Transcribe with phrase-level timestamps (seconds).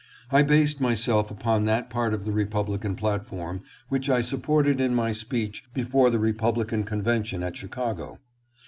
[0.31, 5.11] I based myself upon that part of the Republican platform which I supported in my
[5.11, 8.17] speech before the Republican convention at Chicago.